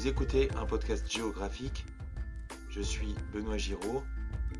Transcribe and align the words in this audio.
Vous 0.00 0.08
écoutez 0.08 0.48
un 0.56 0.64
podcast 0.64 1.04
géographique. 1.12 1.84
Je 2.70 2.80
suis 2.80 3.14
Benoît 3.34 3.58
Giraud. 3.58 4.02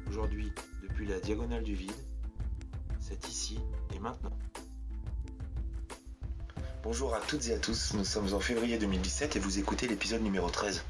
Aujourd'hui, 0.07 0.53
depuis 0.83 1.07
la 1.07 1.19
diagonale 1.19 1.63
du 1.63 1.75
vide, 1.75 1.97
c'est 3.01 3.27
ici 3.27 3.59
et 3.95 3.99
maintenant. 4.01 4.37
Bonjour 6.83 7.15
à 7.15 7.21
toutes 7.21 7.49
et 7.49 7.55
à 7.55 7.59
tous, 7.59 7.95
nous 7.95 8.05
sommes 8.05 8.35
en 8.35 8.41
février 8.41 8.77
2017 8.77 9.37
et 9.37 9.39
vous 9.39 9.59
écoutez 9.59 9.89
l'épisode 9.89 10.21
numéro 10.21 10.51
13. 10.51 10.85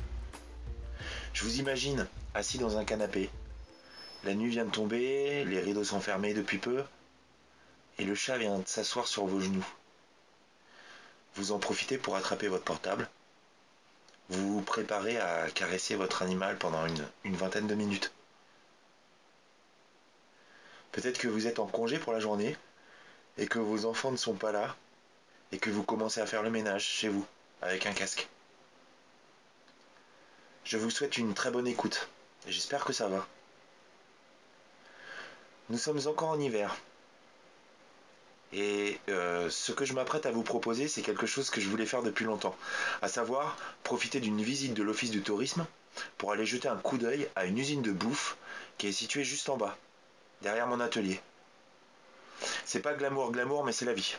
Je 1.32 1.44
vous 1.44 1.60
imagine 1.60 2.08
assis 2.34 2.58
dans 2.58 2.76
un 2.76 2.84
canapé. 2.84 3.30
La 4.24 4.34
nuit 4.34 4.50
vient 4.50 4.64
de 4.64 4.72
tomber, 4.72 5.44
les 5.44 5.60
rideaux 5.60 5.84
sont 5.84 6.00
fermés 6.00 6.34
depuis 6.34 6.58
peu, 6.58 6.82
et 8.00 8.04
le 8.04 8.16
chat 8.16 8.36
vient 8.36 8.58
de 8.58 8.66
s'asseoir 8.66 9.06
sur 9.06 9.26
vos 9.26 9.38
genoux. 9.38 9.66
Vous 11.36 11.52
en 11.52 11.60
profitez 11.60 11.98
pour 11.98 12.16
attraper 12.16 12.48
votre 12.48 12.64
portable. 12.64 13.08
Vous 14.30 14.54
vous 14.54 14.62
préparez 14.62 15.18
à 15.18 15.50
caresser 15.50 15.96
votre 15.96 16.22
animal 16.22 16.56
pendant 16.56 16.86
une, 16.86 17.04
une 17.24 17.36
vingtaine 17.36 17.66
de 17.66 17.74
minutes. 17.74 18.12
Peut-être 20.92 21.18
que 21.18 21.28
vous 21.28 21.46
êtes 21.46 21.58
en 21.58 21.66
congé 21.66 21.98
pour 21.98 22.12
la 22.12 22.20
journée 22.20 22.56
et 23.38 23.46
que 23.46 23.58
vos 23.58 23.86
enfants 23.86 24.12
ne 24.12 24.16
sont 24.16 24.34
pas 24.34 24.52
là 24.52 24.76
et 25.52 25.58
que 25.58 25.70
vous 25.70 25.82
commencez 25.82 26.20
à 26.20 26.26
faire 26.26 26.42
le 26.42 26.50
ménage 26.50 26.84
chez 26.84 27.08
vous 27.08 27.26
avec 27.60 27.86
un 27.86 27.92
casque. 27.92 28.28
Je 30.64 30.78
vous 30.78 30.90
souhaite 30.90 31.18
une 31.18 31.34
très 31.34 31.50
bonne 31.50 31.66
écoute 31.66 32.08
et 32.46 32.52
j'espère 32.52 32.84
que 32.84 32.92
ça 32.92 33.08
va. 33.08 33.26
Nous 35.70 35.78
sommes 35.78 36.06
encore 36.06 36.30
en 36.30 36.40
hiver. 36.40 36.76
Et 38.52 38.98
euh, 39.08 39.48
ce 39.48 39.70
que 39.72 39.84
je 39.84 39.92
m'apprête 39.92 40.26
à 40.26 40.32
vous 40.32 40.42
proposer, 40.42 40.88
c'est 40.88 41.02
quelque 41.02 41.26
chose 41.26 41.50
que 41.50 41.60
je 41.60 41.68
voulais 41.68 41.86
faire 41.86 42.02
depuis 42.02 42.24
longtemps, 42.24 42.56
à 43.00 43.08
savoir 43.08 43.56
profiter 43.84 44.18
d'une 44.18 44.42
visite 44.42 44.74
de 44.74 44.82
l'office 44.82 45.10
du 45.10 45.22
tourisme 45.22 45.66
pour 46.18 46.32
aller 46.32 46.46
jeter 46.46 46.68
un 46.68 46.76
coup 46.76 46.98
d'œil 46.98 47.28
à 47.36 47.44
une 47.46 47.58
usine 47.58 47.82
de 47.82 47.92
bouffe 47.92 48.36
qui 48.78 48.88
est 48.88 48.92
située 48.92 49.24
juste 49.24 49.48
en 49.48 49.56
bas, 49.56 49.76
derrière 50.42 50.66
mon 50.66 50.80
atelier. 50.80 51.20
C'est 52.64 52.80
pas 52.80 52.94
glamour 52.94 53.30
glamour, 53.30 53.64
mais 53.64 53.72
c'est 53.72 53.84
la 53.84 53.92
vie. 53.92 54.16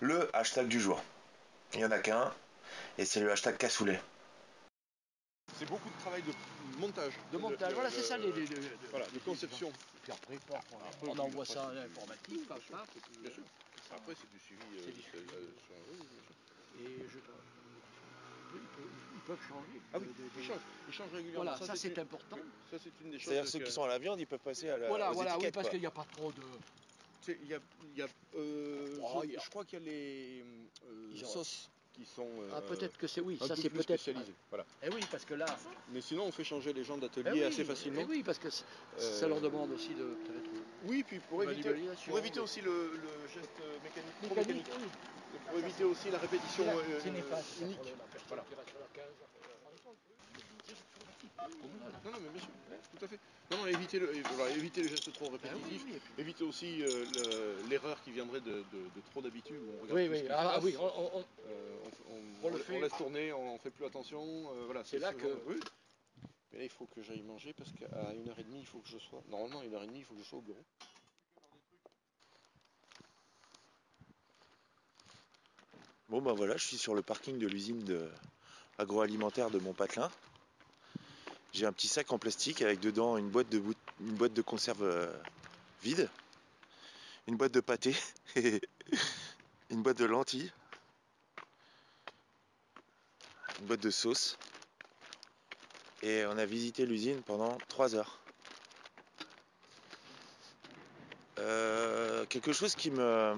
Le 0.00 0.28
hashtag 0.36 0.68
du 0.68 0.80
jour. 0.80 1.02
Il 1.74 1.80
y 1.80 1.84
en 1.84 1.90
a 1.90 1.98
qu'un, 1.98 2.32
et 2.98 3.06
c'est 3.06 3.20
le 3.20 3.30
hashtag 3.30 3.56
cassoulet. 3.56 4.00
C'est 5.50 5.66
beaucoup 5.66 5.88
de 5.88 5.98
travail 5.98 6.22
de 6.22 6.32
montage. 6.80 7.14
De 7.30 7.38
montage, 7.38 7.74
voilà, 7.74 7.90
c'est 7.90 8.02
ça, 8.02 8.16
les, 8.18 8.32
les- 8.32 8.46
les- 8.46 8.60
les- 8.60 8.88
Voilà, 8.88 9.10
de 9.10 9.18
conception. 9.18 9.72
Puis 10.02 10.12
après, 10.12 10.40
on, 11.02 11.18
envoie 11.18 11.44
ça 11.44 11.68
à 11.68 11.74
l'informatique, 11.74 12.28
et 12.30 12.58
puis, 12.58 13.18
Bien 13.20 13.30
sûr. 13.30 13.44
Après, 13.90 14.14
c'est 14.14 14.30
du 14.30 14.38
suivi. 14.38 14.62
euh, 14.62 14.82
C'est 14.86 14.92
du 14.92 15.02
suivi. 15.02 15.30
euh, 15.32 15.52
sur- 15.66 15.74
oui, 15.88 15.98
oui, 15.98 16.06
bien 16.10 16.22
sûr. 16.22 16.34
et 16.74 17.08
je... 17.08 17.18
ils 19.14 19.20
peuvent- 19.20 19.42
changer. 19.42 19.82
Ah 19.92 19.98
oui, 19.98 20.06
de- 20.06 20.12
de- 20.12 20.30
ils 20.36 20.42
changent, 20.42 20.60
ils 20.86 20.92
changent 20.92 21.12
régulièrement. 21.12 21.50
Voilà, 21.50 21.66
ça 21.66 21.76
c'est 21.76 21.98
important. 21.98 22.38
Ça, 22.70 22.78
c'est 22.78 22.98
une 23.00 23.10
des 23.10 23.18
choses. 23.18 23.32
C'est-à-dire 23.32 23.50
ceux 23.50 23.58
que- 23.58 23.64
qui 23.64 23.72
sont 23.72 23.82
à 23.82 23.88
la 23.88 23.98
viande, 23.98 24.20
ils 24.20 24.26
peuvent 24.26 24.38
passer 24.40 24.68
à 24.70 24.78
la, 24.78 24.88
Voilà, 24.88 25.10
aux 25.10 25.14
voilà, 25.14 25.38
oui, 25.38 25.50
parce 25.50 25.68
qu'il 25.68 25.80
n'y 25.80 25.86
a 25.86 25.90
pas 25.90 26.04
trop 26.04 26.32
de... 26.32 26.42
Tu 27.20 27.32
sais, 27.32 27.38
Il 27.42 27.48
y 27.48 27.54
a, 27.54 27.60
il 27.82 27.96
y 27.96 28.02
a, 28.02 28.08
euh, 28.34 28.98
Oh, 29.02 29.20
je, 29.22 29.26
il 29.28 29.32
y 29.32 29.36
a- 29.36 29.40
je 29.40 29.50
crois 29.50 29.64
qu'il 29.64 29.78
y 29.78 29.82
a 29.82 29.84
les 29.84 30.44
euh, 30.84 31.24
sauces 31.24 31.70
qui 31.92 32.04
sont. 32.06 32.26
euh, 32.40 32.48
Ah, 32.56 32.60
peut-être 32.62 32.96
que 32.98 33.06
c'est... 33.06 33.20
Oui, 33.20 33.38
un 33.40 33.46
ça 33.46 33.54
peu 33.54 33.62
c'est 33.62 33.68
plus 33.70 33.78
peut-être... 33.84 34.00
spécialisées. 34.00 34.34
Voilà. 34.50 34.64
Eh 34.82 34.88
oui, 34.90 35.00
parce 35.10 35.24
que 35.24 35.34
là... 35.34 35.46
Mais 35.92 36.00
sinon, 36.00 36.24
on 36.24 36.32
fait 36.32 36.44
changer 36.44 36.72
les 36.72 36.84
gens 36.84 36.96
eh 36.96 37.00
d'atelier 37.00 37.30
oui, 37.32 37.44
assez 37.44 37.64
facilement. 37.64 38.00
eh 38.02 38.04
oui, 38.08 38.22
parce 38.22 38.38
que 38.38 38.48
Euh, 38.48 39.20
ça 39.20 39.28
leur 39.28 39.40
demande 39.40 39.70
aussi 39.72 39.90
de... 39.94 40.04
peut-être, 40.04 40.50
Oui, 40.84 41.02
puis 41.02 41.18
pour 41.20 41.42
éviter, 41.44 41.74
pour 42.08 42.18
éviter 42.18 42.40
aussi 42.40 42.60
le, 42.60 42.70
le 42.96 43.28
geste 43.28 43.48
euh, 43.60 43.78
mécanique, 43.84 44.14
trop 44.22 44.34
Mécanique, 44.34 44.66
mécanique. 44.66 44.82
oui. 44.82 44.88
Et 45.34 45.50
pour 45.50 45.58
éviter 45.58 45.84
aussi 45.84 46.10
la 46.10 46.18
répétition 46.18 46.64
C'est 46.64 46.74
là- 46.74 47.06
euh, 47.06 47.10
néfaste. 47.10 47.60
unique. 47.60 47.78
Voilà. 48.28 48.44
qui 48.48 48.54
reste 48.54 48.68
sur 48.70 48.80
la 48.80 48.86
case. 48.94 49.12
Non, 52.04 52.10
non, 52.10 52.18
mais 52.20 52.28
bien 52.30 52.40
sûr, 52.40 52.50
ouais, 52.70 52.78
tout 52.90 53.04
à 53.04 53.08
fait. 53.08 53.18
Non, 53.50 53.58
non, 53.58 53.66
éviter 53.66 53.98
le, 53.98 54.22
voilà, 54.34 54.54
éviter 54.56 54.82
les 54.82 54.88
gestes 54.88 55.12
trop 55.12 55.32
Ah 55.42 55.48
oui, 55.54 55.80
Éviter 56.18 56.42
aussi 56.44 56.82
euh, 56.82 57.06
le- 57.12 57.68
l'erreur 57.68 58.00
qui 58.02 58.10
viendrait 58.10 58.40
de, 58.40 58.62
de- 58.72 58.88
de 58.88 59.00
trop 59.10 59.22
d'habitude. 59.22 59.60
où 59.62 59.70
on 59.78 59.82
regarde 59.82 59.98
oui, 60.00 60.08
oui, 60.08 60.26
ah, 60.30 60.36
ah 60.38 60.54
passe. 60.54 60.64
oui, 60.64 60.76
on- 60.78 60.82
on- 60.84 61.18
on- 61.18 61.24
Euh, 61.46 61.76
on, 62.08 62.12
on- 62.12 62.46
On 62.46 62.50
le 62.50 62.56
on- 62.56 62.58
fait. 62.58 62.76
on 62.76 62.80
laisse 62.80 62.96
tourner, 62.96 63.32
on 63.32 63.58
fait 63.58 63.70
plus 63.70 63.84
attention. 63.84 64.52
euh, 64.54 64.64
voilà, 64.64 64.84
C'est 64.84 64.98
là 64.98 65.12
ce 65.12 65.16
que- 65.16 65.28
genre- 65.28 65.38
oui. 65.46 65.60
Mais 66.52 66.58
là, 66.58 66.64
il 66.64 66.70
faut 66.70 66.86
que 66.86 67.02
j'aille 67.02 67.22
manger 67.22 67.52
parce 67.54 67.72
qu'à 67.72 67.86
1h30, 68.14 68.58
il 68.60 68.66
faut 68.66 68.80
que 68.80 68.88
je 68.88 68.98
sois. 68.98 69.22
Normalement, 69.28 69.60
à 69.60 69.64
1h30, 69.64 69.96
il 69.96 70.04
faut 70.04 70.14
que 70.14 70.20
je 70.22 70.26
sois 70.26 70.38
au 70.38 70.42
bureau. 70.42 70.64
Bon 76.08 76.20
ben 76.20 76.34
voilà, 76.34 76.56
je 76.58 76.66
suis 76.66 76.76
sur 76.78 76.94
le 76.94 77.02
parking 77.02 77.38
de 77.38 77.46
l'usine 77.46 77.82
de... 77.84 78.10
agroalimentaire 78.78 79.50
de 79.50 79.58
Montpatelin. 79.58 80.10
J'ai 81.52 81.66
un 81.66 81.72
petit 81.72 81.88
sac 81.88 82.10
en 82.12 82.18
plastique 82.18 82.62
avec 82.62 82.80
dedans 82.80 83.18
une 83.18 83.28
boîte 83.28 83.50
de, 83.50 83.62
boîte 84.00 84.32
de 84.32 84.40
conserve 84.40 84.82
euh, 84.84 85.12
vide, 85.82 86.08
une 87.26 87.36
boîte 87.36 87.52
de 87.52 87.60
pâté, 87.60 87.94
une 89.70 89.82
boîte 89.82 89.98
de 89.98 90.06
lentilles, 90.06 90.50
une 93.60 93.66
boîte 93.66 93.80
de 93.80 93.90
sauce. 93.90 94.38
Et 96.00 96.24
on 96.26 96.38
a 96.38 96.46
visité 96.46 96.86
l'usine 96.86 97.20
pendant 97.22 97.58
3 97.68 97.96
heures. 97.96 98.18
Euh, 101.38 102.24
quelque 102.26 102.52
chose 102.52 102.74
qui 102.74 102.90
me 102.90 103.36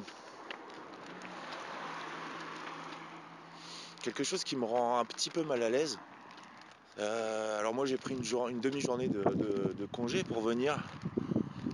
quelque 4.03 4.23
chose 4.23 4.45
qui 4.45 4.55
me 4.55 4.65
rend 4.65 5.01
un 5.01 5.05
petit 5.05 5.31
peu 5.31 5.43
mal 5.43 5.63
à 5.65 5.69
l'aise. 5.69 5.99
Euh, 6.99 7.59
alors 7.59 7.75
moi 7.75 7.87
j'ai 7.87 7.99
pris 7.99 8.15
une, 8.15 8.23
jour- 8.23 8.49
une 8.49 8.61
demi-journée 8.61 9.09
de, 9.09 9.25
de- 9.25 9.75
de 9.77 9.87
congé 9.87 10.23
pour 10.23 10.41
venir 10.43 10.79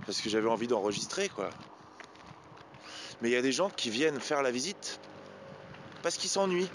parce 0.05 0.19
que 0.19 0.29
j'avais 0.29 0.49
envie 0.49 0.67
d'enregistrer 0.67 1.29
quoi. 1.29 1.51
Mais 3.21 3.29
il 3.29 3.33
y 3.33 3.35
a 3.35 3.41
des 3.41 3.51
gens 3.51 3.69
qui 3.69 3.89
viennent 3.89 4.19
faire 4.19 4.41
la 4.41 4.49
visite 4.51 4.99
parce 6.01 6.17
qu'ils 6.17 6.29
s'ennuient. 6.29 6.69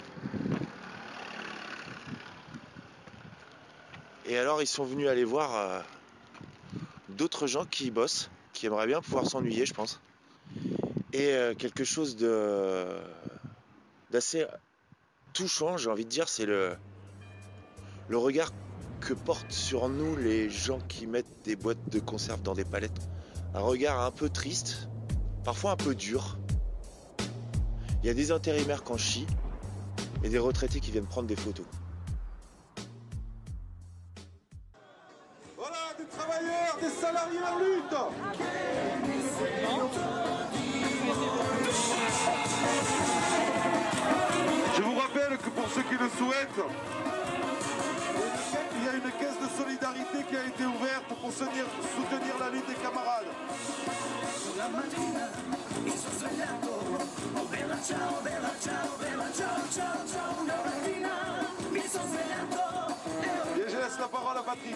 Et 4.25 4.37
alors 4.37 4.61
ils 4.61 4.67
sont 4.67 4.85
venus 4.85 5.07
aller 5.09 5.25
voir 5.25 5.55
euh, 5.55 5.81
d'autres 7.09 7.47
gens 7.47 7.65
qui 7.65 7.91
bossent, 7.91 8.29
qui 8.53 8.65
aimeraient 8.65 8.87
bien 8.87 9.01
pouvoir 9.01 9.25
s'ennuyer 9.25 9.65
je 9.65 9.73
pense. 9.73 9.99
Et 11.11 11.31
euh, 11.33 11.53
quelque 11.53 11.83
chose 11.83 12.15
de 12.15 12.97
d'assez 14.11 14.45
touchant, 15.33 15.77
j'ai 15.77 15.89
envie 15.89 16.05
de 16.05 16.09
dire, 16.09 16.29
c'est 16.29 16.45
le, 16.45 16.75
le 18.07 18.17
regard 18.17 18.51
que 18.99 19.13
portent 19.13 19.51
sur 19.51 19.89
nous 19.89 20.15
les 20.15 20.49
gens 20.49 20.79
qui 20.87 21.07
mettent 21.07 21.43
des 21.43 21.55
boîtes 21.55 21.89
de 21.89 21.99
conserve 21.99 22.41
dans 22.41 22.53
des 22.53 22.65
palettes. 22.65 22.99
Un 23.53 23.59
regard 23.59 24.01
un 24.01 24.11
peu 24.11 24.29
triste, 24.29 24.87
parfois 25.43 25.71
un 25.71 25.75
peu 25.75 25.93
dur. 25.95 26.37
Il 28.01 28.07
y 28.07 28.09
a 28.09 28.13
des 28.13 28.31
intérimaires 28.31 28.83
qui 28.83 28.91
en 28.91 28.97
et 30.23 30.29
des 30.29 30.39
retraités 30.39 30.79
qui 30.79 30.91
viennent 30.91 31.05
prendre 31.05 31.27
des 31.27 31.35
photos. 31.35 31.65
Voilà, 35.57 35.75
des 35.97 36.05
travailleurs, 36.05 36.77
des 36.81 36.89
salariés 36.89 37.39
en 37.39 37.59
lutte 37.59 37.77
Je 44.75 44.81
vous 44.81 44.95
rappelle 44.95 45.37
que 45.37 45.49
pour 45.49 45.67
ceux 45.69 45.83
qui 45.83 45.93
le 45.93 46.09
souhaitent, 46.09 46.65
solidarité 49.49 50.23
qui 50.29 50.35
a 50.35 50.45
été 50.45 50.65
ouverte 50.65 51.05
pour 51.07 51.31
soutenir, 51.31 51.65
soutenir 51.95 52.37
la 52.39 52.49
lutte 52.49 52.67
des 52.67 52.75
camarades. 52.75 53.25
Et 63.57 63.69
je 63.69 63.77
laisse 63.77 63.99
la 63.99 64.07
parole 64.07 64.37
à 64.37 64.43
Patrick. 64.43 64.75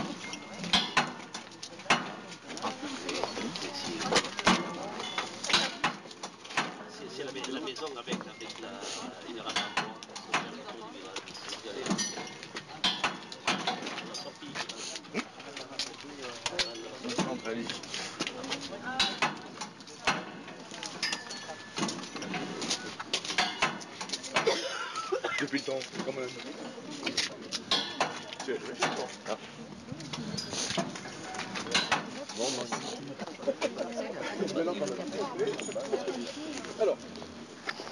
Alors, 36.79 36.97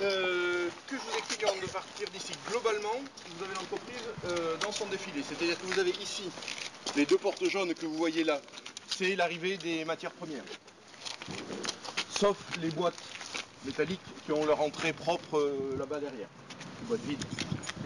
euh, 0.02 0.70
que 0.88 0.96
je 0.96 1.02
vous 1.02 1.18
explique 1.18 1.44
avant 1.44 1.60
de 1.60 1.66
partir 1.66 2.08
d'ici. 2.10 2.34
Globalement, 2.50 2.94
vous 3.36 3.44
avez 3.44 3.54
l'entreprise 3.56 4.04
euh, 4.26 4.56
dans 4.62 4.72
son 4.72 4.86
défilé. 4.86 5.24
C'est-à-dire 5.28 5.60
que 5.60 5.66
vous 5.66 5.80
avez 5.80 5.92
ici 6.02 6.30
les 6.96 7.06
deux 7.06 7.18
portes 7.18 7.44
jaunes 7.46 7.74
que 7.74 7.86
vous 7.86 7.96
voyez 7.96 8.24
là. 8.24 8.40
C'est 8.88 9.16
l'arrivée 9.16 9.58
des 9.58 9.84
matières 9.86 10.12
premières. 10.12 10.44
Sauf 12.10 12.38
les 12.62 12.70
boîtes 12.70 12.98
métalliques 13.66 14.00
qui 14.26 14.32
ont 14.32 14.46
leur 14.46 14.62
entrée 14.62 14.94
propre 14.94 15.38
euh, 15.38 15.76
là-bas 15.78 16.00
derrière. 16.00 16.28
Les 16.82 16.88
boîtes 16.88 17.02
vides 17.02 17.24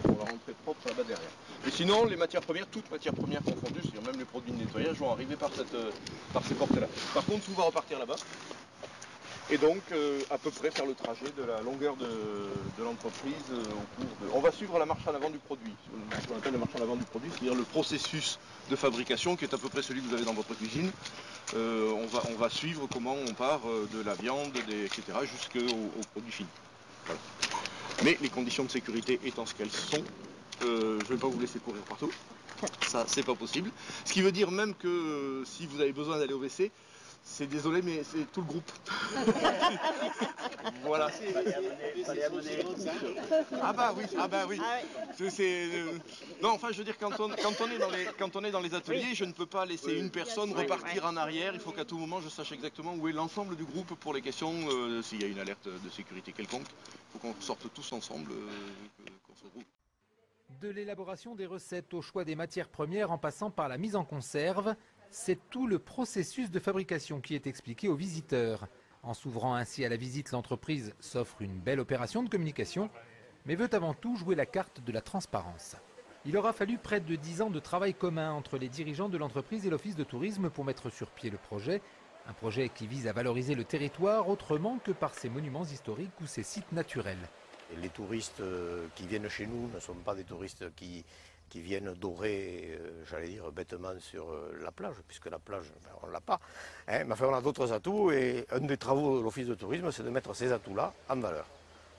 qui 0.02 0.10
ont 0.10 0.16
leur 0.16 0.32
entrée 0.34 0.54
propre 0.64 0.88
là-bas 0.88 1.04
derrière. 1.04 1.30
Et 1.66 1.70
sinon, 1.70 2.04
les 2.04 2.16
matières 2.16 2.42
premières, 2.42 2.66
toutes 2.66 2.90
matières 2.90 3.14
premières 3.14 3.42
confondues, 3.42 3.80
c'est-à-dire 3.82 4.02
même 4.02 4.18
les 4.18 4.26
produits 4.26 4.52
de 4.52 4.58
nettoyage, 4.58 4.96
vont 4.96 5.10
arriver 5.10 5.36
par, 5.36 5.50
ces 5.52 6.54
portes-là. 6.54 6.86
Par 7.14 7.24
contre, 7.24 7.44
tout 7.44 7.54
va 7.54 7.64
repartir 7.64 7.98
là-bas. 7.98 8.16
Et 9.50 9.58
donc, 9.58 9.82
euh, 9.92 10.20
à 10.30 10.38
peu 10.38 10.50
près 10.50 10.70
faire 10.70 10.86
le 10.86 10.94
trajet 10.94 11.30
de 11.36 11.42
la 11.42 11.60
longueur 11.60 11.96
de, 11.96 12.06
l'entreprise 12.82 13.34
euh, 13.50 13.60
au 13.60 14.02
cours 14.02 14.16
de... 14.22 14.32
On 14.32 14.40
va 14.40 14.50
suivre 14.50 14.78
la 14.78 14.86
marche 14.86 15.06
en 15.06 15.14
avant 15.14 15.28
du 15.28 15.38
produit, 15.38 15.72
ce 16.22 16.28
qu'on 16.28 16.38
appelle 16.38 16.52
la 16.52 16.58
marche 16.58 16.74
en 16.78 16.82
avant 16.82 16.96
du 16.96 17.04
produit, 17.04 17.30
c'est-à-dire 17.30 17.54
le 17.54 17.64
processus 17.64 18.38
de 18.70 18.76
fabrication 18.76 19.36
qui 19.36 19.44
est 19.44 19.52
à 19.52 19.58
peu 19.58 19.68
près 19.68 19.82
celui 19.82 20.00
que 20.00 20.08
vous 20.08 20.14
avez 20.14 20.24
dans 20.24 20.32
votre 20.32 20.54
cuisine. 20.54 20.90
Euh, 21.54 21.92
on, 21.92 22.34
va, 22.36 22.48
suivre 22.48 22.88
comment 22.90 23.14
on 23.14 23.34
part 23.34 23.60
de 23.92 24.02
la 24.02 24.14
viande, 24.14 24.56
etc., 24.56 25.02
jusqu'au 25.22 25.74
au 25.74 26.04
produit 26.12 26.32
fini. 26.32 26.48
Mais 28.02 28.16
les 28.22 28.30
conditions 28.30 28.64
de 28.64 28.70
sécurité 28.70 29.20
étant 29.24 29.44
ce 29.44 29.54
qu'elles 29.54 29.70
sont, 29.70 30.02
je 30.62 30.66
ne 30.66 31.04
vais 31.04 31.16
pas 31.16 31.28
vous 31.28 31.38
laisser 31.38 31.58
courir 31.58 31.82
partout. 31.82 32.10
Ça, 32.86 33.04
c'est 33.06 33.24
pas 33.24 33.34
possible. 33.34 33.70
Ce 34.06 34.12
qui 34.12 34.22
veut 34.22 34.32
dire 34.32 34.50
même 34.50 34.74
que 34.74 35.42
si 35.44 35.66
vous 35.66 35.82
avez 35.82 35.92
besoin 35.92 36.18
d'aller 36.18 36.32
au 36.32 36.38
WC, 36.38 36.70
c'est 37.26 37.46
désolé, 37.46 37.80
mais 37.82 38.02
c'est 38.04 38.30
tout 38.30 38.40
le 38.42 38.46
groupe. 38.46 38.70
voilà. 40.84 41.10
Ah 43.62 43.72
bah 43.72 43.94
oui, 43.96 44.04
ah 44.18 44.28
bah 44.28 44.44
oui. 44.48 44.60
C'est- 45.30 45.68
Non, 46.42 46.50
enfin, 46.50 46.68
je 46.72 46.78
veux 46.78 46.84
dire, 46.84 46.98
quand 46.98 47.18
on, 47.20 47.28
quand 47.30 47.60
on 47.60 47.70
est 47.70 47.78
dans 47.78 47.90
les, 47.90 48.04
quand 48.18 48.36
on 48.36 48.44
est 48.44 48.50
dans 48.50 48.60
les 48.60 48.74
ateliers, 48.74 49.14
je 49.14 49.24
ne 49.24 49.32
peux 49.32 49.46
pas 49.46 49.64
laisser 49.64 49.94
une 49.98 50.10
personne 50.10 50.52
repartir 50.52 51.06
en 51.06 51.16
arrière. 51.16 51.52
Il 51.54 51.60
faut 51.60 51.72
qu'à 51.72 51.84
tout 51.84 51.98
moment, 51.98 52.20
je 52.20 52.28
sache 52.28 52.52
exactement 52.52 52.94
où 52.94 53.08
est 53.08 53.12
l'ensemble 53.12 53.56
du 53.56 53.64
groupe 53.64 53.94
pour 53.94 54.12
les 54.14 54.20
questions. 54.22 54.52
euh, 54.70 55.02
S'il 55.02 55.22
y 55.22 55.24
a 55.24 55.28
une 55.28 55.38
alerte 55.38 55.66
de 55.68 55.90
sécurité 55.90 56.32
quelconque, 56.32 56.66
il 56.68 57.12
faut 57.12 57.18
qu'on 57.18 57.34
sorte 57.40 57.72
tous 57.72 57.92
ensemble, 57.92 58.32
euh, 58.32 59.04
qu'on 59.26 59.34
se 59.34 59.44
regroupe. 59.44 59.64
De 60.60 60.68
l'élaboration 60.68 61.34
des 61.34 61.46
recettes 61.46 61.92
au 61.94 62.02
choix 62.02 62.24
des 62.24 62.36
matières 62.36 62.68
premières 62.68 63.10
en 63.10 63.18
passant 63.18 63.50
par 63.50 63.68
la 63.68 63.76
mise 63.78 63.96
en 63.96 64.04
conserve, 64.04 64.76
c'est 65.10 65.38
tout 65.50 65.66
le 65.66 65.78
processus 65.78 66.50
de 66.50 66.58
fabrication 66.58 67.20
qui 67.20 67.34
est 67.34 67.46
expliqué 67.46 67.88
aux 67.88 67.94
visiteurs. 67.94 68.68
En 69.02 69.14
s'ouvrant 69.14 69.54
ainsi 69.54 69.84
à 69.84 69.88
la 69.88 69.96
visite, 69.96 70.32
l'entreprise 70.32 70.94
s'offre 71.00 71.42
une 71.42 71.58
belle 71.58 71.80
opération 71.80 72.22
de 72.22 72.28
communication, 72.28 72.90
mais 73.44 73.54
veut 73.54 73.72
avant 73.72 73.94
tout 73.94 74.16
jouer 74.16 74.34
la 74.34 74.46
carte 74.46 74.82
de 74.82 74.92
la 74.92 75.02
transparence. 75.02 75.76
Il 76.26 76.36
aura 76.38 76.54
fallu 76.54 76.78
près 76.78 77.00
de 77.00 77.16
10 77.16 77.42
ans 77.42 77.50
de 77.50 77.60
travail 77.60 77.92
commun 77.92 78.32
entre 78.32 78.56
les 78.56 78.70
dirigeants 78.70 79.10
de 79.10 79.18
l'entreprise 79.18 79.66
et 79.66 79.70
l'Office 79.70 79.96
de 79.96 80.04
tourisme 80.04 80.48
pour 80.48 80.64
mettre 80.64 80.88
sur 80.88 81.10
pied 81.10 81.28
le 81.28 81.36
projet, 81.36 81.82
un 82.26 82.32
projet 82.32 82.70
qui 82.70 82.86
vise 82.86 83.06
à 83.06 83.12
valoriser 83.12 83.54
le 83.54 83.64
territoire 83.64 84.28
autrement 84.30 84.78
que 84.78 84.92
par 84.92 85.12
ses 85.14 85.28
monuments 85.28 85.64
historiques 85.64 86.18
ou 86.22 86.26
ses 86.26 86.42
sites 86.42 86.72
naturels. 86.72 87.28
Les 87.82 87.90
touristes 87.90 88.40
euh, 88.40 88.86
qui 88.94 89.06
viennent 89.06 89.28
chez 89.28 89.46
nous 89.46 89.68
ne 89.68 89.80
sont 89.80 89.94
pas 89.94 90.14
des 90.14 90.24
touristes 90.24 90.74
qui, 90.76 91.04
qui 91.54 91.60
viennent 91.60 91.94
dorer, 91.94 92.76
euh, 92.80 93.04
j'allais 93.08 93.28
dire, 93.28 93.52
bêtement 93.52 93.92
sur 94.00 94.28
euh, 94.28 94.58
la 94.60 94.72
plage, 94.72 94.96
puisque 95.06 95.30
la 95.30 95.38
plage, 95.38 95.66
ben, 95.84 95.90
on 96.02 96.08
ne 96.08 96.12
l'a 96.12 96.20
pas. 96.20 96.40
hein. 96.88 97.04
mais 97.06 97.12
enfin, 97.12 97.26
on 97.30 97.34
a 97.34 97.40
d'autres 97.40 97.72
atouts 97.72 98.10
et 98.10 98.44
un 98.50 98.58
des 98.58 98.76
travaux 98.76 99.18
de 99.18 99.22
l'Office 99.22 99.46
de 99.46 99.54
tourisme, 99.54 99.92
c'est 99.92 100.02
de 100.02 100.10
mettre 100.10 100.34
ces 100.34 100.50
atouts-là 100.50 100.92
en 101.08 101.16
valeur. 101.20 101.46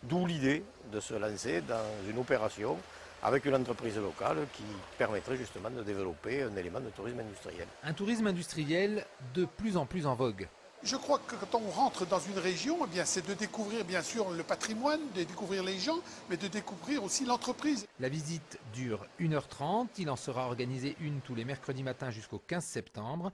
D'où 0.04 0.26
l'idée 0.26 0.62
de 0.92 1.00
se 1.00 1.14
lancer 1.14 1.62
dans 1.62 1.86
une 2.10 2.18
opération 2.18 2.78
avec 3.24 3.46
une 3.46 3.56
entreprise 3.56 3.98
locale 3.98 4.46
qui 4.52 4.66
permettrait 4.98 5.38
justement 5.38 5.70
de 5.70 5.84
développer 5.84 6.44
un 6.44 6.56
élément 6.58 6.82
de 6.82 6.90
tourisme 6.90 7.22
industriel. 7.22 7.68
Un 7.86 7.94
tourisme 7.94 8.28
industriel 8.28 9.06
de 9.34 9.46
plus 9.46 9.78
en 9.78 9.86
plus 9.86 10.06
en 10.06 10.16
vogue. 10.16 10.50
Je 10.86 10.98
crois 10.98 11.18
que 11.18 11.36
quand 11.36 11.56
on 11.56 11.72
rentre 11.72 12.06
dans 12.06 12.20
une 12.20 12.38
région, 12.38 12.78
eh 12.84 12.88
bien, 12.88 13.06
c'est 13.06 13.28
de 13.28 13.34
découvrir 13.34 13.84
bien 13.84 14.04
sûr 14.04 14.30
le 14.30 14.44
patrimoine, 14.44 15.00
de 15.16 15.24
découvrir 15.24 15.64
les 15.64 15.80
gens, 15.80 15.98
mais 16.30 16.38
de 16.38 16.48
découvrir 16.48 17.04
aussi 17.04 17.26
l'entreprise. 17.26 17.88
La 18.00 18.08
visite 18.08 18.60
dure 18.72 19.04
1h30, 19.20 19.88
il 19.98 20.12
en 20.12 20.16
sera 20.16 20.46
organisé 20.46 20.96
une 21.00 21.22
tous 21.22 21.34
les 21.34 21.44
mercredis 21.44 21.82
matins 21.82 22.12
jusqu'au 22.12 22.38
15 22.38 22.64
septembre. 22.64 23.32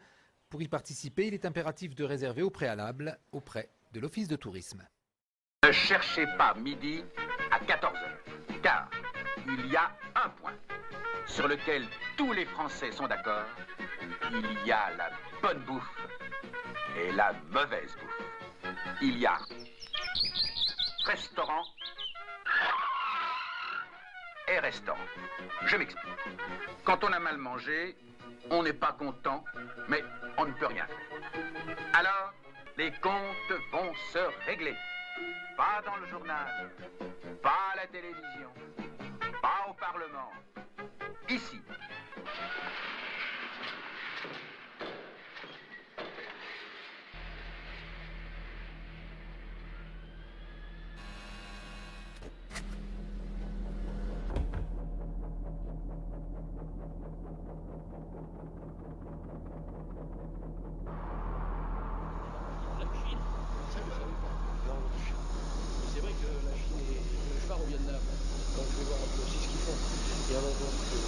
Pour 0.50 0.62
y 0.62 0.70
participer, 0.70 1.28
il 1.28 1.34
est 1.34 1.44
impératif 1.44 1.94
de 1.94 2.06
réserver 2.06 2.42
au 2.42 2.50
préalable 2.50 3.20
auprès 3.34 3.68
de 3.92 4.00
l'Office 4.00 4.30
de 4.30 4.38
tourisme. 4.38 4.88
Ne 5.66 5.74
cherchez 5.74 6.28
pas 6.38 6.54
midi 6.54 7.04
à 7.52 7.60
14h, 7.60 8.62
car 8.64 8.90
il 9.46 9.70
y 9.70 9.76
a 9.76 9.92
un 10.16 10.30
point 10.30 10.56
sur 11.28 11.50
lequel 11.50 11.84
tous 12.16 12.32
les 12.32 12.46
Français 12.46 12.94
sont 12.94 13.08
d'accord. 13.10 13.46
Il 14.34 14.66
y 14.66 14.72
a 14.72 14.92
la 14.98 15.10
bonne 15.42 15.60
bouffe 15.60 16.08
et 16.98 17.12
la 17.12 17.34
mauvaise 17.50 17.94
bouffe. 17.98 18.74
Il 19.02 19.18
y 19.18 19.26
a 19.26 19.38
restaurant 21.06 21.64
et 24.48 24.60
restaurant. 24.60 25.06
Je 25.66 25.76
m'explique. 25.76 26.14
Quand 26.86 27.04
on 27.04 27.12
a 27.12 27.20
mal 27.20 27.38
mangé, 27.38 27.98
on 28.50 28.64
n'est 28.64 28.74
pas 28.74 28.94
content, 28.94 29.44
mais 29.90 30.02
on 30.38 30.46
ne 30.46 30.54
peut 30.54 30.68
rien 30.68 30.86
faire. 30.86 31.78
Alors, 31.94 32.34
les 32.78 32.92
comptes 33.02 33.54
vont 33.72 33.94
se 34.14 34.46
régler. 34.46 34.76
Pas 35.58 35.82
dans 35.86 35.98
le 35.98 36.08
journal, 36.08 36.72
pas 37.44 37.72
à 37.74 37.76
la 37.76 37.88
télévision, 37.88 38.50
pas 39.42 39.66
au 39.70 39.74
Parlement. 39.74 40.32
Ici. 41.28 41.62
La 62.80 62.86
Chine. 63.08 63.18
Ça, 63.74 63.80
pas. 63.80 64.32
C'est 65.94 66.02
vrai 66.02 66.12
que 66.12 66.30
la 66.46 66.56
Chine 66.56 66.80
et 66.82 66.98
le 67.34 67.40
phare 67.48 67.62
au 67.62 67.68
Vietnam, 67.68 68.02
donc 68.58 68.66
je 68.72 68.78
vais 68.80 68.88
voir 68.88 69.00
un 69.00 69.10
peu 69.16 69.22
aussi 69.24 69.38
ce 69.38 69.48
qu'ils 69.48 69.64
font. 69.66 69.78
Et 70.30 70.36
alors 70.36 70.56
donc, 70.62 70.76
euh, 70.94 71.00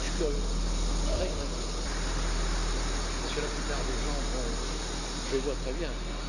je 0.00 0.04
suis 0.04 0.16
curieux. 0.18 0.44
Très, 1.16 1.28
curieux. 1.28 1.74
Parce 3.22 3.34
que 3.34 3.40
la 3.40 3.48
plupart 3.48 3.82
des 3.84 3.98
gens, 4.04 4.18
bon, 4.34 4.44
je 5.28 5.36
les 5.36 5.42
vois 5.42 5.54
très 5.62 5.72
bien. 5.72 5.88
Euh, 5.88 6.24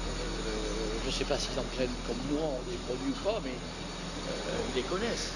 je 1.02 1.08
ne 1.08 1.12
sais 1.12 1.26
pas 1.26 1.38
s'ils 1.38 1.60
en 1.60 1.68
prennent 1.76 1.96
comme 2.08 2.18
nous 2.30 2.40
des 2.70 2.78
produits 2.88 3.12
ou 3.12 3.24
pas, 3.24 3.40
mais 3.44 3.54
euh, 3.54 4.70
ils 4.70 4.76
les 4.76 4.88
connaissent. 4.88 5.34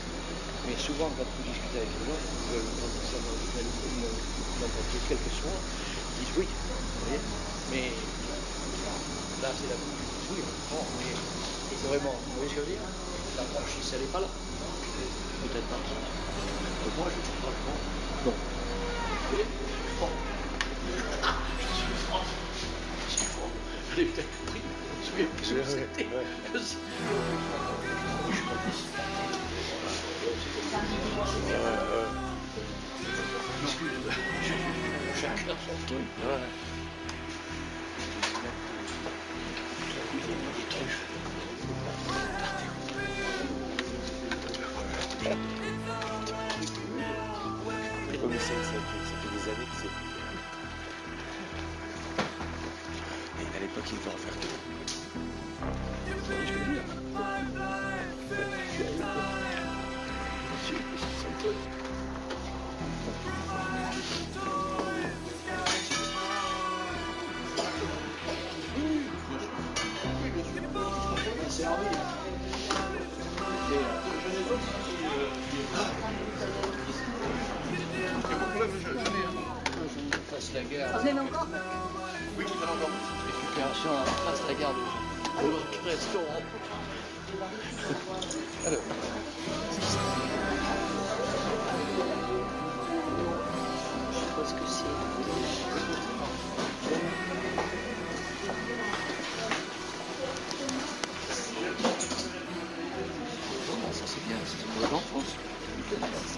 Mais 0.68 0.76
souvent, 0.78 1.10
quand 1.18 1.24
vous 1.38 1.44
discutez 1.44 1.78
avec 1.78 1.90
les 1.96 2.06
gens, 2.06 2.20
euh, 2.54 2.62
quand 2.80 2.88
une, 3.88 4.06
une 4.58 4.64
entreprise, 4.64 5.02
quelle 5.08 5.18
que 5.20 5.30
soit, 5.30 5.50
ils 6.18 6.26
disent 6.26 6.34
oui. 6.38 6.48
vous 6.48 7.06
voyez. 7.06 7.22
Mais 7.72 7.94
là, 9.42 9.50
c'est 9.56 9.68
la 9.68 9.76
bouche 9.76 10.04
du 10.04 10.34
oui, 10.34 10.44
on 10.44 10.76
prend, 10.76 10.86
mais 11.00 11.16
vraiment, 11.88 12.14
vous 12.28 12.34
voyez 12.36 12.50
ce 12.50 12.56
que 12.56 12.62
je 12.62 12.66
veux 12.66 12.72
dire? 12.74 12.82
La 13.38 13.44
franchise, 13.44 13.92
elle 13.94 14.02
n'est 14.02 14.08
pas 14.08 14.20
là. 14.20 14.28
Peut-être 15.42 15.68
pas. 15.68 15.80
Donc 16.84 16.98
moi, 16.98 17.08
je 17.10 17.22
suis 17.22 17.38
franchement, 17.42 17.78
non. 18.26 18.32
Vous 18.32 19.30
voyez? 19.30 19.46
Je 19.46 19.74
suis 19.76 19.98
franc. 19.98 20.10
Je 21.58 21.76
suis 21.76 21.94
franc. 21.94 22.24
Je 23.08 23.12
suis 23.14 23.26
franc. 23.26 23.50
Je 23.92 23.96
l'ai 23.96 24.06
peut-être 24.06 24.30
compris. 24.40 24.62
Je 24.92 24.98
me 24.98 25.04
souviens 25.04 25.26
plus 25.38 25.54
où 25.54 25.64
c'était. 25.64 26.08
Je 26.54 26.60
sais. 26.60 26.78
Je 28.30 28.34
suis 28.34 28.44
pas 28.44 29.04
ici. 30.20 30.50
Chacun 35.16 35.56
ça 48.40 48.56
ça 49.06 49.16
fait 49.18 49.32
des 49.36 49.44
années 49.50 49.66
que 49.66 49.76
c'est. 49.76 49.94
Et 53.42 53.48
à 53.56 53.60
l'époque, 53.60 53.88
il 53.92 53.98
devait 54.00 54.10
en 54.10 54.18
faire. 54.18 54.79
La 81.10 81.18
aimez 81.18 81.28
encore? 81.28 81.48
Oui, 82.38 82.46
il 82.48 82.54
y 82.54 82.64
en 82.64 82.68
a 82.68 82.72
encore. 82.76 82.90
Récupération 83.26 83.90
à 83.90 84.04
face 84.06 84.42
la 84.48 84.54
de, 84.74 84.84
de 85.42 85.50
votre 85.50 85.84
restaurant. 85.84 86.42
Alors. 88.68 88.84
Je 94.12 94.18
sais 94.20 94.34
pas 94.36 94.46
ce 94.46 94.54
que 94.54 94.68
c'est. 94.68 94.86
Ça 103.92 104.06
c'est 104.06 104.24
bien, 104.28 104.38
c'est 104.46 104.68
pour 104.68 104.82
les 104.82 104.94
enfants. 104.94 105.24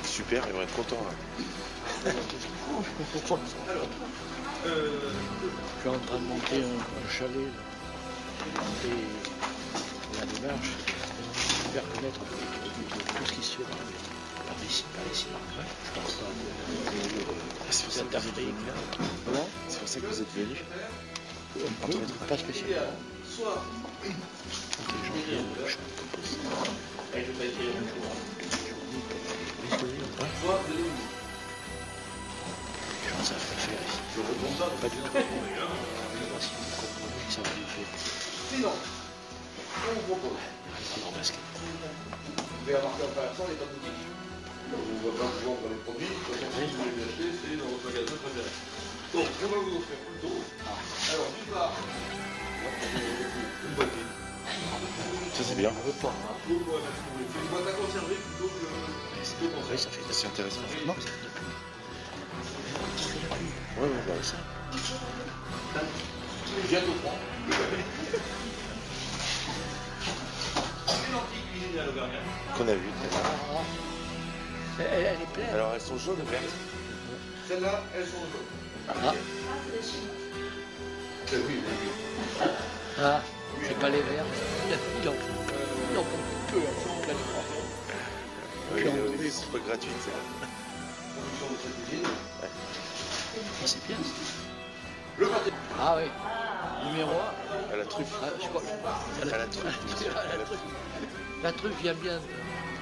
Super, 0.05 0.43
ils 0.47 0.53
vont 0.53 0.61
être 0.61 0.73
contents. 0.73 1.03
là. 1.03 1.60
Je 2.03 2.09
suis 5.81 5.89
en 5.89 5.99
train 5.99 6.17
de 6.17 6.25
monter 6.25 6.55
un, 6.57 6.79
un 6.81 7.09
chalet 7.09 7.45
là. 7.45 7.51
et 8.85 8.89
la 10.19 10.25
démarche, 10.25 10.71
de 10.71 11.69
faire 11.73 11.87
connaître 11.93 12.19
de 12.19 12.25
tout 12.25 13.25
ce 13.25 13.33
qui 13.33 13.43
se 13.43 13.57
fait 13.57 13.63
par, 13.63 13.77
par 13.77 14.57
ici. 14.65 14.83
Par 14.95 15.05
ici. 15.13 15.25
Je 15.85 15.91
pense 15.99 16.13
pas 16.13 16.25
c'est 17.69 17.83
pour 17.85 17.93
ça 17.93 18.01
que 18.01 18.07
vous 18.07 18.07
êtes 18.07 18.11
d'Afrique. 18.11 18.55
C'est 19.69 19.79
pour 19.79 19.87
ça 19.87 19.99
que 19.99 20.05
vous 20.07 20.21
êtes 20.21 20.33
venus. 20.35 20.57
Un 21.83 21.87
peu, 21.87 21.93
pas 22.27 22.37
spécialement. 22.37 22.77
Je 30.03 31.20
le 33.29 33.37
faire 33.37 33.81
ici. 33.85 34.01
Pas 34.81 34.89
du 34.89 34.97
tout. 34.97 35.13
Je 35.13 35.19
sais 35.21 36.29
pas 36.31 36.39
si 36.41 36.49
vous 36.57 36.73
comprenez 36.81 37.21
que 37.27 37.33
ça 37.33 37.41
va 37.41 37.49
le 37.53 37.65
faire. 37.69 37.91
Sinon, 38.49 38.73
on 38.73 39.93
vous 39.93 40.05
propose. 40.09 40.39
Basket. 41.15 41.37
Vous 41.37 42.57
pouvez 42.65 42.75
remarquer 42.75 43.03
en 43.03 43.11
traversant 43.13 43.45
les 43.47 43.55
de 43.55 43.65
boutiques. 43.69 44.09
On 44.71 44.77
ne 44.77 45.03
va 45.05 45.11
pas 45.19 45.27
vous 45.27 45.43
vendre 45.45 45.67
les 45.69 45.81
produits. 45.85 46.07
De 46.07 46.13
toute 46.15 46.33
façon, 46.33 46.63
si 46.65 46.73
vous 46.73 46.81
voulez 46.81 46.95
les 46.97 47.03
acheter, 47.03 47.27
c'est 47.35 47.55
dans 47.59 47.69
votre 47.69 47.85
magasin 47.91 48.15
préféré. 48.23 48.51
Donc, 49.11 49.27
on 49.27 49.47
va 49.51 49.57
vous 49.61 49.75
offrir 49.77 49.97
plutôt. 50.07 50.35
Alors, 51.11 51.29
d'une 51.35 51.49
part, 51.51 51.73
une 53.67 53.75
boîte. 53.75 53.95
Ça, 55.35 55.41
c'est 55.43 55.55
bien. 55.59 55.71
Une 55.71 56.57
boîte 56.65 57.67
à 57.67 57.73
conserver 57.75 58.15
plutôt 58.15 58.49
que 58.49 58.59
de 58.63 58.67
Oui, 59.41 59.49
conserver. 59.51 59.77
ça 59.77 59.89
fait 59.89 60.01
C'est 60.11 60.27
intéressant. 60.27 60.61
Non, 60.87 60.95
ça. 60.99 61.09
Ouais, 63.77 63.83
ouais, 63.87 63.89
bah, 64.07 64.13
ça. 64.21 64.35
Bientôt 66.69 66.91
prend. 67.03 67.17
Une 70.87 71.15
antique 71.15 71.51
cuisine 71.51 71.79
à 71.79 71.85
l'Auvergnat. 71.85 72.19
Qu'on 72.57 72.67
a 72.67 72.73
vu. 72.73 72.79
Elle, 74.79 74.85
elle 74.93 75.21
est 75.21 75.33
pleine. 75.33 75.49
Alors, 75.53 75.71
elles 75.73 75.81
sont 75.81 75.97
jaunes 75.97 76.19
ou 76.21 76.29
vertes? 76.29 76.43
Celles-là, 77.47 77.83
elles 77.95 78.05
sont 78.05 78.25
jaunes. 78.31 78.49
Ah, 78.89 79.13
Eh 81.33 81.35
oui, 81.37 81.43
oui, 81.47 81.53
oui. 81.63 82.47
ah 83.01 83.21
c'est 83.65 83.79
pas 83.79 83.89
les 83.89 84.01
verts. 84.01 84.25
Il 85.01 85.07
en 85.09 85.13
faut 85.13 85.17
il 85.93 85.97
en 85.97 86.03
faut 86.03 86.17
peu. 86.51 86.61
Oui, 88.73 88.81
oui, 88.85 88.91
devait- 89.17 89.29
c'est 89.29 89.51
pas 89.51 89.59
gratuit, 89.65 89.91
c'est 90.03 90.11
Production 90.11 91.47
de 91.51 91.57
cette 91.61 91.75
cuisine. 91.87 92.07
Ah, 93.33 93.65
c'est 93.65 93.85
bien. 93.87 93.97
Le 95.17 95.27
pâté. 95.27 95.51
Ah 95.79 95.95
oui. 95.97 96.09
Numéro 96.89 97.11
1. 97.11 97.73
À 97.73 97.77
la 97.77 97.85
truffe. 97.85 98.07
Ah, 98.23 98.27
je 98.41 98.47
crois. 98.47 98.61
À 99.21 99.37
la 99.37 99.45
truffe. 99.45 99.63
La 99.65 100.45
truffe. 100.45 100.59
La 101.43 101.51
truffe 101.51 101.81
vient 101.81 101.93
bien 101.95 102.19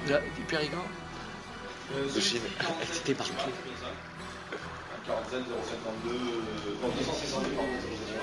de 0.06 0.12
la- 0.12 0.20
du 0.20 0.42
Périgord. 0.48 0.84
De 2.14 2.20
Chine. 2.20 2.40
C'était 2.92 3.14
marqué. 3.14 3.32
47 5.06 5.42
052, 5.48 6.12
non, 6.82 6.88
262 6.88 7.50
par 7.50 7.64
autorisation. 7.64 8.20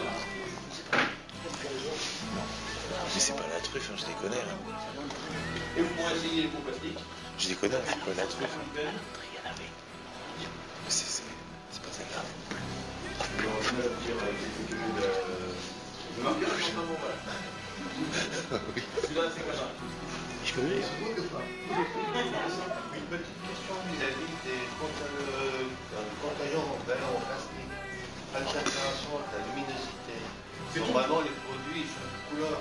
Mais 3.13 3.19
c'est 3.19 3.35
pas 3.35 3.43
la 3.53 3.59
truffe, 3.59 3.89
hein, 3.91 3.95
je 3.97 4.21
connais. 4.23 4.41
hein. 4.41 4.73
Et 5.77 5.81
vous 5.81 5.89
pourrez 5.95 6.15
essayer 6.15 6.43
les 6.43 6.47
pots 6.47 6.59
plastiques. 6.59 6.99
Je 7.39 7.49
les 7.49 7.55
connais, 7.55 7.75
c'est 7.85 7.99
pas 7.99 8.21
la 8.21 8.25
truffe. 8.27 8.57
Une 13.77 13.83
petite 23.13 23.37
question 23.45 23.77
vis-à-vis 23.93 24.33
des 24.41 24.65
euh, 24.65 25.69
containers 26.17 26.57
en 26.57 26.81
verre 26.87 27.05
en 27.05 27.21
plastique. 27.21 27.69
Altération 28.33 29.13
de 29.13 29.29
la 29.29 29.45
luminosité. 29.45 30.17
Normalement, 30.77 31.21
les 31.21 31.37
produits 31.45 31.85
sont 31.85 32.01
de 32.01 32.17
couleur. 32.33 32.57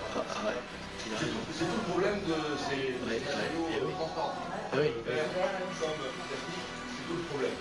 C'est 1.01 1.17
tout, 1.17 1.65
le 1.65 1.81
problème 1.89 2.21
de 2.29 2.37
ces 2.61 2.93
matériaux 3.01 3.73
euh, 3.73 3.89
transparents. 3.97 4.37
Oui. 4.75 4.93
Comme 5.01 5.97
plastique, 6.29 6.69
c'est 6.93 7.05
tout 7.09 7.17
le 7.17 7.25
problème. 7.33 7.57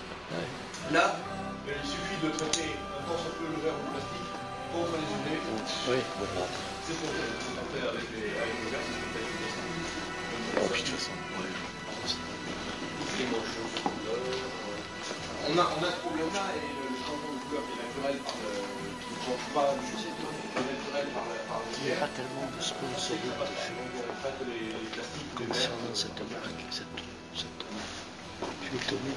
Là, 0.92 1.16
il 1.66 1.82
suffit 1.82 2.18
de 2.22 2.30
traiter 2.30 2.78
un 2.94 3.02
tant 3.10 3.18
soit 3.18 3.34
peu 3.34 3.50
le 3.50 3.58
verre 3.58 3.74
le 3.74 3.90
plastique 3.90 4.30
contre 4.70 4.94
les 5.02 5.10
UV. 5.10 5.26
Oui. 5.90 5.98
C'est 5.98 6.94
ce 6.94 7.02
qu'on 7.02 7.10
fait. 7.10 7.26
C'est 7.34 7.42
ce 7.42 7.58
qu'on 7.58 7.66
fait 7.74 7.82
avec, 7.82 8.06
les, 8.14 8.30
avec 8.38 8.54
le 8.62 8.68
verre, 8.70 8.84
c'est 8.86 8.94
ce 8.94 9.02
qu'on 9.02 9.10
fait 9.10 9.22
avec 9.26 9.34
le 9.34 9.42
plastique. 9.42 9.74
Oh, 10.62 10.70
puis 10.70 10.82
de 10.82 10.86
toute 10.86 11.02
façon. 11.02 11.14
Les 13.18 13.26
moches, 13.32 13.58
les 13.58 13.82
couleurs, 13.82 14.22
On 15.50 15.54
a, 15.58 15.64
on 15.66 15.80
a 15.82 15.90
ce 15.90 16.00
problème-là 16.06 16.44
et 16.54 16.70
le, 16.70 16.86
changement 17.02 17.34
de 17.34 17.40
couleur 17.50 17.64
est 17.66 17.82
naturel 17.82 18.14
par 18.22 18.36
le. 18.46 18.62
qui 19.02 19.10
ne 19.10 19.20
change 19.26 19.46
pas 19.50 19.74
du 19.74 19.90
tout, 19.90 20.22
qui 20.22 20.54
est 20.54 20.70
naturel 20.70 21.06
par, 21.16 21.26
Il 21.26 21.82
n'y 21.82 21.96
a 21.96 21.98
pas 21.98 22.12
tellement 22.14 22.46
de 22.46 22.60
sponsors 22.62 23.18
concernant 25.34 25.94
cette 25.98 26.22
marque. 26.30 26.62
Cette, 26.70 26.94
cette... 27.34 27.62
Je 28.62 28.66
suis 28.70 28.76
étonné. 28.78 29.16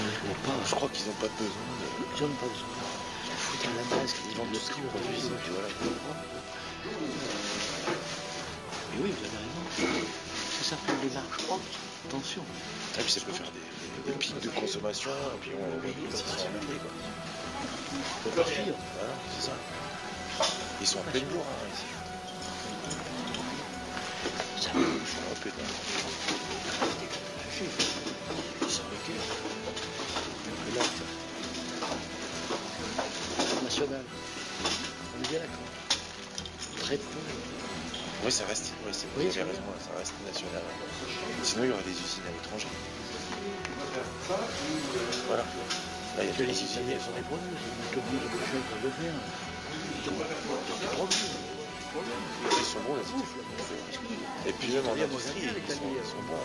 Pas. 0.00 0.56
Je 0.66 0.74
crois 0.74 0.88
qu'ils 0.88 1.06
n'ont 1.06 1.20
pas 1.20 1.28
besoin 1.36 1.68
de. 1.80 1.86
Ils 2.16 2.22
n'ont 2.22 2.34
pas 2.40 2.46
besoin. 2.46 2.68
Ils 3.26 3.36
foutent 3.36 3.66
à 3.68 3.74
la 3.76 3.84
base 3.84 4.12
qu'ils 4.14 4.36
vendent 4.36 4.52
le 4.52 4.58
prix 4.58 4.80
aujourd'hui. 4.88 5.20
Tu 5.44 5.50
vois 5.50 5.62
là. 5.62 5.68
Mais 8.90 8.98
oui, 9.02 9.12
vous 9.12 9.24
avez 9.24 9.36
raison. 9.36 9.64
Ça 10.58 10.70
s'appelle 10.70 10.98
des 11.00 11.14
marques 11.14 11.42
propres. 11.42 11.78
Attention. 12.08 12.42
Ah, 12.98 13.02
puis 13.02 13.12
ça 13.12 13.20
peut 13.20 13.32
faire 13.32 13.50
des, 13.52 14.10
des 14.10 14.18
pics 14.18 14.40
de 14.40 14.48
consommation, 14.48 15.10
et 15.10 15.38
puis 15.40 15.52
on 15.54 15.78
prix, 15.78 16.78
quoi. 16.80 16.90
Faut. 18.24 18.30
Voilà, 18.30 19.14
c'est 19.36 19.46
ça. 19.46 19.52
Ils 20.80 20.86
sont 20.86 20.98
en 20.98 21.02
pleine 21.02 21.24
bourre, 21.26 21.46
hein, 21.46 21.68
ici. 21.72 21.84
Ça 24.56 24.70
Ils 24.74 25.12
sont 25.12 25.20
un 27.60 27.89
National. 33.64 34.00
On 35.12 35.22
est 35.22 35.28
bien 35.28 35.38
d'accord. 35.40 35.68
Très 36.80 36.96
peu. 36.96 37.20
Oui, 38.24 38.32
ça 38.32 38.44
reste. 38.46 38.72
Oui, 38.86 38.92
c'est 38.92 39.06
Oui, 39.16 39.24
raison, 39.24 39.62
ça 39.78 39.92
reste 39.98 40.14
national. 40.24 40.62
Sinon, 41.42 41.64
il 41.64 41.68
y 41.68 41.72
aura 41.72 41.82
des 41.82 41.90
usines 41.90 42.24
à 42.24 42.32
l'étranger. 42.32 42.68
Voilà. 45.28 45.44
Là, 46.16 46.24
il 46.24 46.26
y 46.26 46.30
a 46.30 46.32
Que 46.32 46.42
les 46.44 46.52
usines. 46.52 46.80
Italiens 46.80 46.98
sont. 46.98 47.12
Ils 47.12 47.28
sont 47.28 48.00
obligés 48.00 48.24
de 48.24 48.32
le 48.32 48.44
faire 48.48 48.64
pour 48.64 48.80
le 48.80 48.90
faire. 48.90 49.14
Ils 50.00 50.08
ont 50.08 50.78
des 50.80 50.86
produits. 50.96 51.28
Ils 52.56 52.64
sont 52.64 52.80
bons, 52.86 52.96
les. 52.96 54.48
Et 54.48 54.52
puis 54.54 54.72
même 54.72 54.86
en 54.86 54.92
industrie, 54.92 55.44
ils 55.44 55.74
sont 55.76 56.22
bons 56.24 56.40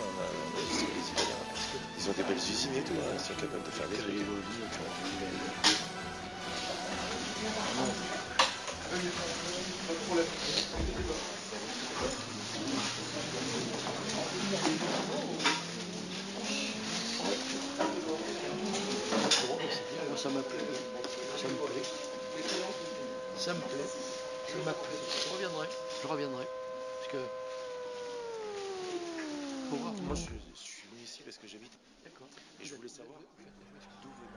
Ils 2.06 2.10
ont 2.10 2.12
des 2.12 2.22
belles 2.22 2.36
usines 2.36 2.76
et 2.76 2.82
tout, 2.82 2.92
hein, 2.92 3.14
ils 3.14 3.18
sont 3.18 3.34
capables 3.34 3.64
de 3.64 3.70
faire 3.70 3.88
des 3.88 3.96
trucs. 3.96 4.14
Ça 20.16 20.30
m'a 20.30 20.42
plu. 20.42 20.58
Ça 21.36 21.48
me 21.48 21.54
plaît. 21.54 21.82
Ça 23.36 23.52
me 23.52 23.60
plaît. 23.60 23.90
Ça 24.48 24.56
m'a 24.64 24.72
plu. 24.72 24.96
Je 25.24 25.32
reviendrai. 25.32 25.68
Je 26.02 26.06
reviendrai. 26.06 26.44
Parce 27.00 27.12
que. 27.12 27.18
Pour 29.70 29.78
voir. 29.78 29.92
Moi, 30.02 30.14
je, 30.14 30.22
je 30.22 30.62
suis 30.62 30.82
venu 30.92 31.02
ici 31.04 31.22
parce 31.24 31.36
que 31.38 31.48
j'habite. 31.48 31.72
D'accord. 32.06 32.28
Et 32.60 32.64
je 32.64 32.76
voulais 32.76 32.88
savoir 32.88 33.18
d'où 34.00 34.08
venait. 34.08 34.30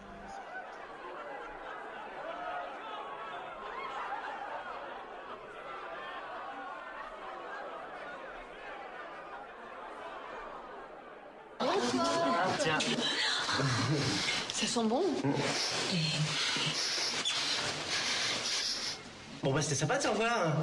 Tiens. 12.60 12.80
Ça 14.52 14.66
sent 14.66 14.86
bon. 14.86 15.04
Bon 19.44 19.54
bah 19.54 19.62
c'était 19.62 19.76
sympa 19.76 19.98
de 19.98 20.02
se 20.02 20.08
revoir. 20.08 20.56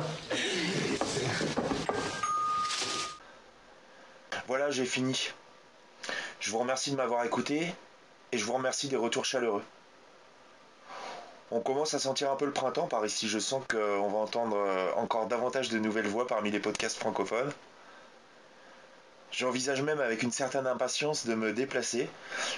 Voilà, 4.48 4.72
j'ai 4.72 4.84
fini. 4.84 5.30
Je 6.46 6.52
vous 6.52 6.58
remercie 6.58 6.92
de 6.92 6.96
m'avoir 6.96 7.24
écouté 7.24 7.74
et 8.30 8.38
je 8.38 8.44
vous 8.44 8.52
remercie 8.52 8.86
des 8.86 8.94
retours 8.94 9.24
chaleureux. 9.24 9.64
On 11.50 11.58
commence 11.58 11.92
à 11.94 11.98
sentir 11.98 12.30
un 12.30 12.36
peu 12.36 12.44
le 12.44 12.52
printemps 12.52 12.86
par 12.86 13.04
ici. 13.04 13.28
Je 13.28 13.40
sens 13.40 13.64
qu'on 13.68 14.08
va 14.08 14.18
entendre 14.18 14.56
euh, 14.56 14.92
encore 14.94 15.26
davantage 15.26 15.70
de 15.70 15.80
nouvelles 15.80 16.06
voix 16.06 16.28
parmi 16.28 16.52
les 16.52 16.60
podcasts 16.60 16.98
francophones. 16.98 17.52
J'envisage 19.32 19.82
même 19.82 19.98
avec 19.98 20.22
une 20.22 20.30
certaine 20.30 20.68
impatience 20.68 21.26
de 21.26 21.34
me 21.34 21.52
déplacer 21.52 22.08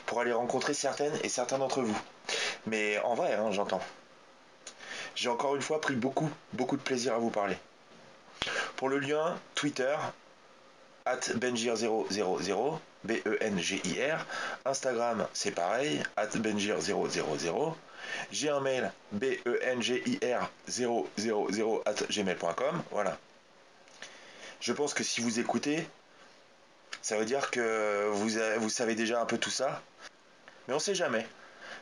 pour 0.05 0.21
aller 0.21 0.35
rencontrer 0.35 0.75
certaines 0.75 1.19
et 1.25 1.31
certains 1.31 1.57
d'entre 1.57 1.81
vous. 1.81 1.99
Mais 2.67 2.99
en 2.99 3.15
vrai, 3.15 3.33
hein, 3.37 3.53
j'entends. 3.53 3.81
J'ai 5.15 5.31
encore 5.31 5.57
une 5.57 5.63
fois 5.63 5.81
pris 5.81 5.95
beaucoup, 5.95 6.29
beaucoup 6.53 6.77
de 6.77 6.83
plaisir 6.83 7.15
à 7.15 7.19
vous 7.19 7.31
parler. 7.31 7.57
Pour 8.77 8.91
le 8.91 8.99
lien, 8.99 9.35
Twitter, 9.55 9.97
at 11.07 11.21
Bengir000, 11.37 12.79
B-E-N-G-I-R. 13.05 14.27
Instagram, 14.65 15.27
c'est 15.33 15.53
pareil, 15.53 16.03
at 16.17 16.27
Bengir000. 16.29 17.75
J'ai 18.33 18.49
un 18.49 18.61
mail, 18.61 18.93
B-E-N-G-I-R 19.13 20.51
000 20.69 21.09
at 21.87 21.95
gmail.com. 22.11 22.83
Voilà. 22.91 23.19
Je 24.61 24.73
pense 24.73 24.95
que 24.95 25.05
si 25.05 25.21
vous 25.21 25.39
écoutez, 25.39 25.87
ça 27.03 27.17
veut 27.17 27.25
dire 27.25 27.51
que 27.51 28.09
vous, 28.13 28.31
vous 28.61 28.71
savez 28.71 28.95
déjà 28.95 29.21
un 29.21 29.27
peu 29.27 29.39
tout 29.39 29.51
ça. 29.51 29.83
Mais 30.67 30.75
on 30.75 30.79
sait 30.79 30.95
jamais. 30.95 31.27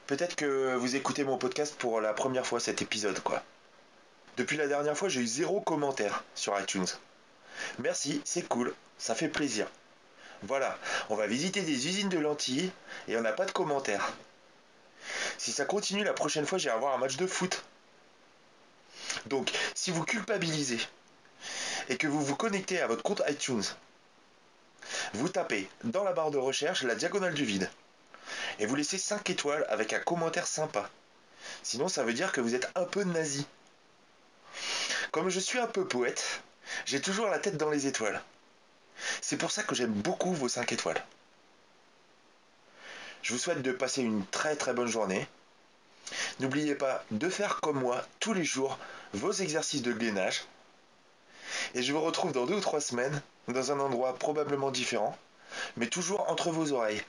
Peut-être 0.07 0.37
que 0.37 0.77
vous 0.77 0.95
écoutez 0.95 1.25
mon 1.25 1.39
podcast 1.39 1.75
pour 1.77 2.01
la 2.01 2.13
première 2.13 2.47
fois 2.47 2.61
cet 2.61 2.83
épisode, 2.83 3.19
quoi. 3.21 3.43
Depuis 4.37 4.57
la 4.57 4.69
dernière 4.69 4.97
fois, 4.97 5.09
j'ai 5.09 5.23
eu 5.23 5.27
zéro 5.27 5.61
commentaire 5.61 6.23
sur 6.35 6.59
iTunes. 6.61 6.87
Merci, 7.79 8.21
c'est 8.25 8.47
cool, 8.47 8.75
ça 8.99 9.15
fait 9.15 9.29
plaisir. 9.29 9.67
Voilà, 10.43 10.79
on 11.09 11.17
va 11.17 11.27
visiter 11.27 11.63
des 11.63 11.87
usines 11.87 12.09
de 12.09 12.19
lentilles 12.19 12.71
et 13.09 13.17
on 13.17 13.23
n'a 13.23 13.33
pas 13.33 13.47
de 13.47 13.53
commentaires. 13.53 14.13
Si 15.39 15.53
ça 15.53 15.65
continue, 15.65 16.05
la 16.05 16.13
prochaine 16.13 16.47
fois, 16.47 16.59
j'irai 16.59 16.75
avoir 16.75 16.95
un 16.95 16.99
match 16.99 17.17
de 17.17 17.27
foot. 17.27 17.65
Donc, 19.27 19.51
si 19.75 19.91
vous 19.91 20.05
culpabilisez 20.05 20.79
et 21.89 21.97
que 21.97 22.07
vous 22.07 22.23
vous 22.23 22.37
connectez 22.37 22.81
à 22.81 22.87
votre 22.87 23.03
compte 23.03 23.23
iTunes, 23.29 23.63
vous 25.15 25.29
tapez 25.29 25.69
dans 25.85 26.05
la 26.05 26.13
barre 26.13 26.31
de 26.31 26.39
recherche 26.39 26.83
la 26.83 26.95
diagonale 26.95 27.35
du 27.35 27.45
vide 27.45 27.71
et 28.59 28.67
vous 28.67 28.75
laissez 28.75 28.99
5 28.99 29.29
étoiles 29.31 29.65
avec 29.69 29.93
un 29.93 30.01
commentaire 30.01 30.47
sympa. 30.47 30.91
Sinon, 31.63 31.89
ça 31.89 32.05
veut 32.05 32.13
dire 32.13 32.33
que 32.33 32.41
vous 32.41 32.55
êtes 32.55 32.71
un 32.75 32.85
peu 32.85 33.05
nazi. 33.05 33.47
Comme 35.13 35.29
je 35.29 35.41
suis 35.41 35.59
un 35.59 35.67
peu 35.67 35.87
poète, 35.87 36.43
j'ai 36.85 37.01
toujours 37.01 37.29
la 37.29 37.39
tête 37.39 37.57
dans 37.57 37.71
les 37.71 37.87
étoiles. 37.87 38.21
C'est 39.21 39.37
pour 39.37 39.51
ça 39.51 39.63
que 39.63 39.75
j'aime 39.75 39.93
beaucoup 39.93 40.33
vos 40.33 40.49
5 40.49 40.73
étoiles. 40.73 41.03
Je 43.23 43.33
vous 43.33 43.39
souhaite 43.39 43.63
de 43.63 43.73
passer 43.73 44.03
une 44.03 44.25
très 44.27 44.57
très 44.57 44.73
bonne 44.73 44.87
journée. 44.87 45.27
N'oubliez 46.39 46.75
pas 46.75 47.05
de 47.11 47.29
faire 47.29 47.61
comme 47.61 47.81
moi 47.81 48.05
tous 48.21 48.33
les 48.33 48.45
jours 48.45 48.79
vos 49.13 49.33
exercices 49.33 49.83
de 49.83 49.93
gainage. 49.93 50.45
Et 51.75 51.83
je 51.83 51.93
vous 51.93 52.01
retrouve 52.01 52.33
dans 52.33 52.47
deux 52.47 52.55
ou 52.55 52.61
trois 52.61 52.81
semaines 52.81 53.21
dans 53.49 53.73
un 53.73 53.81
endroit 53.81 54.15
probablement 54.15 54.71
différent, 54.71 55.17
mais 55.77 55.89
toujours 55.89 56.31
entre 56.31 56.51
vos 56.51 56.73
oreilles. 56.73 57.03